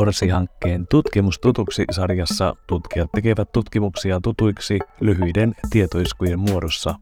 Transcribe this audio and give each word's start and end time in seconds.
Orsi-hankkeen 0.00 0.86
tutkimustutuksi 0.90 1.84
sarjassa 1.90 2.56
tutkijat 2.66 3.12
tekevät 3.12 3.52
tutkimuksia 3.52 4.20
tutuiksi 4.22 4.78
lyhyiden 5.00 5.54
tietoiskujen 5.70 6.38
muodossa. 6.38 6.94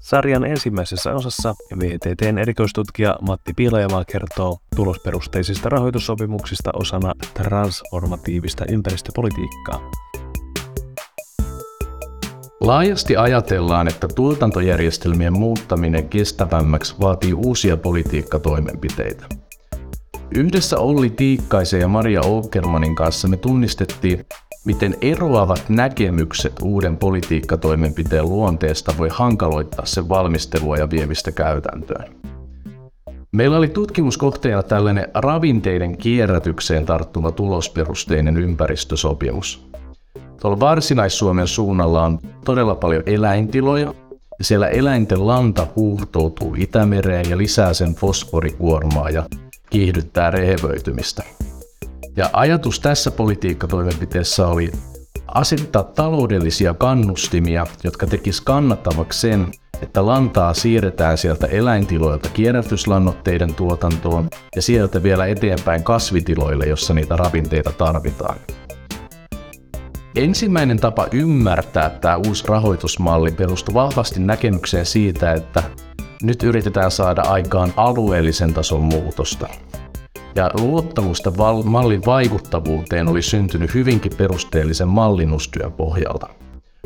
Sarjan 0.00 0.44
ensimmäisessä 0.44 1.14
osassa 1.14 1.54
VTTn 1.78 2.38
erikoistutkija 2.38 3.18
Matti 3.20 3.52
Piilajamaa 3.56 4.04
kertoo 4.04 4.58
tulosperusteisista 4.76 5.68
rahoitussopimuksista 5.68 6.70
osana 6.74 7.12
transformatiivista 7.34 8.64
ympäristöpolitiikkaa. 8.68 9.90
Laajasti 12.60 13.16
ajatellaan, 13.16 13.88
että 13.88 14.08
tuotantojärjestelmien 14.08 15.32
muuttaminen 15.32 16.08
kestävämmäksi 16.08 16.94
vaatii 17.00 17.32
uusia 17.32 17.76
politiikkatoimenpiteitä. 17.76 19.26
Yhdessä 20.34 20.78
Olli 20.78 21.10
Tiikkaisen 21.10 21.80
ja 21.80 21.88
Maria 21.88 22.20
Okermanin 22.20 22.94
kanssa 22.94 23.28
me 23.28 23.36
tunnistettiin, 23.36 24.24
miten 24.64 24.96
eroavat 25.00 25.64
näkemykset 25.68 26.52
uuden 26.62 26.96
politiikkatoimenpiteen 26.96 28.28
luonteesta 28.28 28.94
voi 28.98 29.08
hankaloittaa 29.12 29.86
sen 29.86 30.08
valmistelua 30.08 30.76
ja 30.76 30.90
viemistä 30.90 31.32
käytäntöön. 31.32 32.14
Meillä 33.32 33.56
oli 33.56 33.68
tutkimuskohteena 33.68 34.62
tällainen 34.62 35.08
ravinteiden 35.14 35.96
kierrätykseen 35.98 36.86
tarttuva 36.86 37.30
tulosperusteinen 37.30 38.36
ympäristösopimus. 38.36 39.68
Tuolla 40.40 40.60
Varsinais-Suomen 40.60 41.48
suunnalla 41.48 42.04
on 42.04 42.18
todella 42.44 42.74
paljon 42.74 43.02
eläintiloja, 43.06 43.94
ja 44.38 44.44
siellä 44.44 44.68
eläinten 44.68 45.26
lanta 45.26 45.66
huuhtoutuu 45.76 46.54
Itämereen 46.58 47.30
ja 47.30 47.38
lisää 47.38 47.74
sen 47.74 47.94
fosforikuormaa 47.94 49.10
ja 49.10 49.24
kiihdyttää 49.72 50.30
rehevöitymistä. 50.30 51.22
Ja 52.16 52.30
ajatus 52.32 52.80
tässä 52.80 53.10
politiikkatoimenpiteessä 53.10 54.46
oli 54.46 54.72
asettaa 55.26 55.82
taloudellisia 55.82 56.74
kannustimia, 56.74 57.66
jotka 57.84 58.06
tekis 58.06 58.40
kannattavaksi 58.40 59.20
sen, 59.20 59.46
että 59.82 60.06
lantaa 60.06 60.54
siirretään 60.54 61.18
sieltä 61.18 61.46
eläintiloilta 61.46 62.28
kierrätyslannoitteiden 62.28 63.54
tuotantoon 63.54 64.28
ja 64.56 64.62
sieltä 64.62 65.02
vielä 65.02 65.26
eteenpäin 65.26 65.84
kasvitiloille, 65.84 66.64
jossa 66.66 66.94
niitä 66.94 67.16
ravinteita 67.16 67.72
tarvitaan. 67.72 68.38
Ensimmäinen 70.16 70.76
tapa 70.76 71.06
ymmärtää 71.12 71.90
tämä 71.90 72.16
uusi 72.16 72.44
rahoitusmalli 72.48 73.30
perustui 73.30 73.74
vahvasti 73.74 74.20
näkemykseen 74.20 74.86
siitä, 74.86 75.32
että 75.32 75.62
nyt 76.22 76.42
yritetään 76.42 76.90
saada 76.90 77.22
aikaan 77.22 77.72
alueellisen 77.76 78.54
tason 78.54 78.80
muutosta. 78.80 79.48
Ja 80.34 80.50
luottamusta 80.60 81.36
val- 81.36 81.62
mallin 81.62 82.02
vaikuttavuuteen 82.06 83.08
oli 83.08 83.22
syntynyt 83.22 83.74
hyvinkin 83.74 84.12
perusteellisen 84.16 84.88
mallinnustyön 84.88 85.72
pohjalta. 85.72 86.28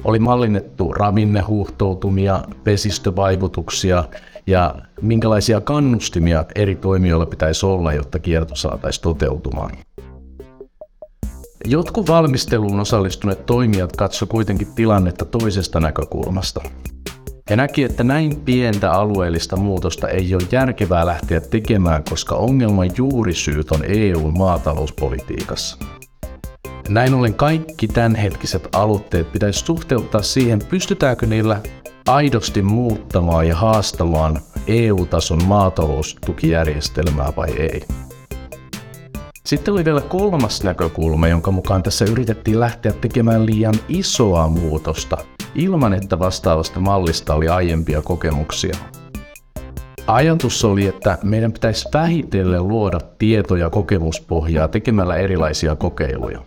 Oli 0.05 0.19
mallinnettu 0.19 0.93
ravinnehuuhtoutumia, 0.93 2.43
vesistövaikutuksia 2.67 4.05
ja 4.47 4.75
minkälaisia 5.03 5.61
kannustimia 5.61 6.45
eri 6.55 6.75
toimijoilla 6.75 7.27
pitäisi 7.27 7.67
olla, 7.67 7.93
jotta 7.93 8.19
kierto 8.19 8.55
saataisiin 8.57 9.03
toteutumaan. 9.03 9.71
Jotkut 11.65 12.09
valmisteluun 12.09 12.81
osallistuneet 12.81 13.47
toimijat 13.47 13.97
katso 13.97 14.27
kuitenkin 14.27 14.75
tilannetta 14.75 15.25
toisesta 15.25 15.81
näkökulmasta. 15.81 16.61
He 17.51 17.57
näki, 17.57 17.83
että 17.83 18.05
näin 18.05 18.37
pientä 18.37 18.93
alueellista 18.93 19.57
muutosta 19.57 20.09
ei 20.09 20.35
ole 20.35 20.43
järkevää 20.53 21.07
lähteä 21.07 21.41
tekemään, 21.41 22.05
koska 22.11 22.35
ongelman 22.35 22.91
juurisyyt 22.97 23.71
on 23.71 23.81
EUn 23.89 24.39
maatalouspolitiikassa. 24.39 25.77
Näin 26.89 27.15
ollen 27.15 27.35
kaikki 27.35 27.89
tämänhetkiset 27.89 28.69
aloitteet 28.73 29.33
pitäisi 29.33 29.59
suhteuttaa 29.59 30.23
siihen, 30.23 30.59
pystytäänkö 30.69 31.27
niillä 31.27 31.61
aidosti 32.09 32.63
muuttamaan 32.63 33.49
ja 33.49 33.57
haastamaan 33.57 34.41
EU-tason 34.67 35.45
maataloustukijärjestelmää 35.45 37.33
vai 37.37 37.51
ei. 37.51 37.83
Sitten 39.47 39.75
oli 39.75 39.85
vielä 39.85 40.01
kolmas 40.01 40.63
näkökulma, 40.63 41.29
jonka 41.29 41.51
mukaan 41.51 41.83
tässä 41.83 42.05
yritettiin 42.05 42.61
lähteä 42.61 42.93
tekemään 42.93 43.47
liian 43.47 43.75
isoa 43.89 44.49
muutosta 44.49 45.36
ilman, 45.57 45.95
että 45.95 46.19
vastaavasta 46.19 46.81
mallista 46.81 47.35
oli 47.35 47.49
aiempia 47.49 48.03
kokemuksia. 48.03 48.75
Ajatus 50.07 50.65
oli, 50.65 50.87
että 50.87 51.19
meidän 51.23 51.53
pitäisi 51.53 51.89
vähitellen 51.95 52.69
luoda 52.69 53.01
tieto- 53.19 53.57
ja 53.57 53.71
kokemuspohjaa 53.71 54.69
tekemällä 54.69 55.17
erilaisia 55.17 55.77
kokeiluja. 55.77 56.43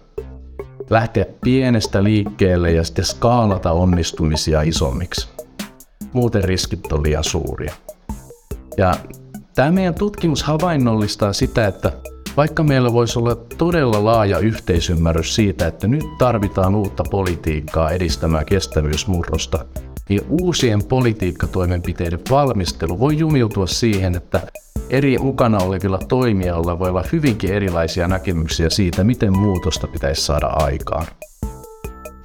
Lähteä 0.90 1.26
pienestä 1.42 2.04
liikkeelle 2.04 2.72
ja 2.72 2.84
sitten 2.84 3.06
skaalata 3.06 3.72
onnistumisia 3.72 4.62
isommiksi. 4.62 5.30
Muuten 6.14 6.44
riskit 6.44 6.92
on 6.92 7.04
liian 7.04 7.24
suuria. 7.24 7.74
Ja 8.78 8.94
tämä 9.56 9.72
meidän 9.72 9.96
tutkimus 9.96 10.44
havainnollistaa 10.44 11.34
sitä, 11.34 11.68
että 11.68 11.92
vaikka 12.40 12.64
meillä 12.64 12.94
voisi 12.94 13.20
olla 13.20 13.36
todella 13.36 14.06
laaja 14.06 14.40
yhteisymmärrys 14.40 15.36
siitä, 15.36 15.68
että 15.68 15.88
nyt 15.88 16.06
tarvitaan 16.18 16.76
uutta 16.76 17.04
politiikkaa 17.12 17.92
edistämään 17.92 18.46
kestävyysmurrosta, 18.46 19.66
niin 20.10 20.22
uusien 20.30 20.84
politiikkatoimenpiteiden 20.84 22.20
valmistelu 22.30 23.00
voi 23.00 23.18
jumiutua 23.18 23.68
siihen, 23.68 24.16
että 24.16 24.42
eri 24.90 25.18
mukana 25.18 25.58
olevilla 25.58 25.98
toimijoilla 25.98 26.80
voi 26.80 26.90
olla 26.90 27.04
hyvinkin 27.12 27.54
erilaisia 27.54 28.08
näkemyksiä 28.08 28.70
siitä, 28.70 29.04
miten 29.04 29.38
muutosta 29.38 29.88
pitäisi 29.88 30.22
saada 30.22 30.48
aikaan. 30.48 31.06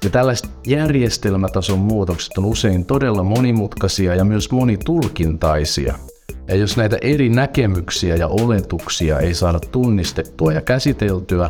Ja 0.03 0.09
tällaiset 0.09 0.49
järjestelmätason 0.67 1.79
muutokset 1.79 2.37
on 2.37 2.45
usein 2.45 2.85
todella 2.85 3.23
monimutkaisia 3.23 4.15
ja 4.15 4.25
myös 4.25 4.51
monitulkintaisia– 4.51 5.95
ja 6.47 6.55
jos 6.55 6.77
näitä 6.77 6.97
eri 7.01 7.29
näkemyksiä 7.29 8.15
ja 8.15 8.27
oletuksia 8.27 9.19
ei 9.19 9.33
saada 9.33 9.59
tunnistettua 9.59 10.53
ja 10.53 10.61
käsiteltyä, 10.61 11.49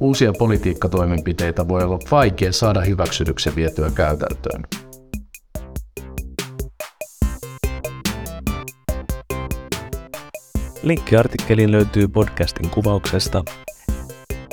uusia 0.00 0.32
politiikkatoimenpiteitä 0.38 1.68
voi 1.68 1.82
olla 1.82 1.98
vaikea 2.10 2.52
saada 2.52 2.80
hyväksytyksen 2.80 3.56
vietyä 3.56 3.90
käytäntöön. 3.94 4.62
Linkki 10.82 11.16
artikkeliin 11.16 11.72
löytyy 11.72 12.08
podcastin 12.08 12.70
kuvauksesta. 12.70 13.44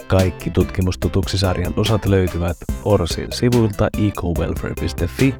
Kaikki 0.07 0.49
tutkimustutuksisarjan 0.49 1.73
osat 1.77 2.05
löytyvät 2.05 2.57
Orsin 2.85 3.31
sivuilta 3.31 3.89
ecowelfare.fi, 4.07 5.35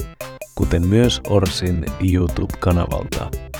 kuten 0.55 0.87
myös 0.87 1.21
Orsin 1.29 1.85
YouTube-kanavalta 2.01 3.52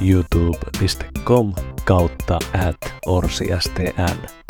youtube.com 0.00 1.52
kautta 1.84 2.38
at 2.52 2.94
orsiastn. 3.06 4.47